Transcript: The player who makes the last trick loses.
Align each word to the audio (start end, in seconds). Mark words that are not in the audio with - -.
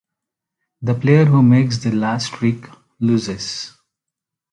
The 0.81 0.95
player 0.95 1.25
who 1.25 1.43
makes 1.43 1.77
the 1.77 1.91
last 1.91 2.33
trick 2.33 2.67
loses. 2.99 3.75